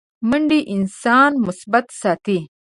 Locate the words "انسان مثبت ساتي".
0.75-2.37